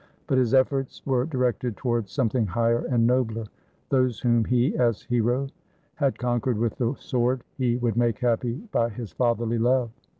But 0.25 0.39
his 0.39 0.55
efforts 0.55 1.05
were 1.05 1.25
directed 1.27 1.77
towards 1.77 2.11
something 2.11 2.47
higher 2.47 2.85
and 2.87 3.05
nobler. 3.05 3.45
Those 3.89 4.19
whom 4.19 4.45
he, 4.45 4.75
as 4.75 5.03
hero, 5.03 5.49
had 5.93 6.17
conquered 6.17 6.57
with 6.57 6.77
the 6.77 6.95
sword, 6.95 7.43
he 7.55 7.77
would 7.77 7.95
make 7.95 8.17
happy 8.17 8.53
by 8.71 8.89
his 8.89 9.11
fatherly 9.11 9.59
love. 9.59 9.91